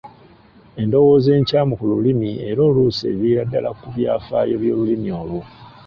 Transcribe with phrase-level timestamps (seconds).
[0.81, 5.41] Endowooza enkyamu ku lulimi era oluusi eviira ddala ku byafaayo by'olulimi olwo.